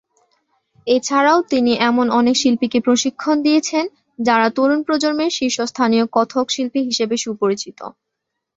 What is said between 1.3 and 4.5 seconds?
তিনি এমন অনেক শিল্পীকে প্রশিক্ষণ দিয়েছেন যাঁরা